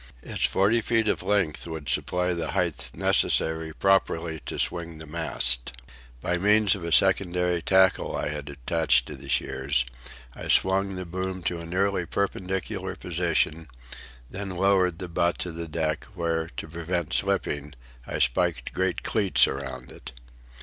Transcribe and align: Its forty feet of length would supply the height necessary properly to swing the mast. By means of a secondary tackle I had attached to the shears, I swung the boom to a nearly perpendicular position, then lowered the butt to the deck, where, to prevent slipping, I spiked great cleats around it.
Its 0.23 0.45
forty 0.45 0.81
feet 0.81 1.07
of 1.07 1.21
length 1.21 1.67
would 1.67 1.87
supply 1.87 2.33
the 2.33 2.53
height 2.53 2.89
necessary 2.95 3.71
properly 3.71 4.39
to 4.47 4.57
swing 4.57 4.97
the 4.97 5.05
mast. 5.05 5.73
By 6.21 6.39
means 6.39 6.73
of 6.73 6.83
a 6.83 6.91
secondary 6.91 7.61
tackle 7.61 8.15
I 8.15 8.29
had 8.29 8.49
attached 8.49 9.05
to 9.05 9.15
the 9.15 9.29
shears, 9.29 9.85
I 10.35 10.47
swung 10.47 10.95
the 10.95 11.05
boom 11.05 11.43
to 11.43 11.59
a 11.59 11.67
nearly 11.67 12.07
perpendicular 12.07 12.95
position, 12.95 13.67
then 14.27 14.49
lowered 14.49 14.97
the 14.97 15.07
butt 15.07 15.37
to 15.37 15.51
the 15.51 15.67
deck, 15.67 16.05
where, 16.15 16.47
to 16.57 16.67
prevent 16.67 17.13
slipping, 17.13 17.75
I 18.07 18.17
spiked 18.17 18.73
great 18.73 19.03
cleats 19.03 19.47
around 19.47 19.91
it. 19.91 20.13